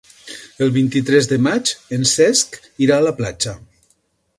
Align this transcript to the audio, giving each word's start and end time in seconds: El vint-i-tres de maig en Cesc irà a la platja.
El 0.65 0.71
vint-i-tres 0.77 1.29
de 1.33 1.39
maig 1.49 1.75
en 1.99 2.09
Cesc 2.15 2.61
irà 2.87 3.01
a 3.01 3.09
la 3.11 3.17
platja. 3.23 3.59